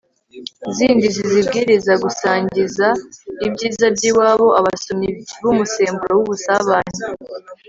zindi 0.75 1.07
zizibwiriza 1.15 1.93
gusangiza 2.03 2.87
ibyiza 3.47 3.85
by'iwabo 3.95 4.47
abasomyi 4.59 5.09
b'umusemburo 5.41 6.11
w'ubusabane 6.17 6.99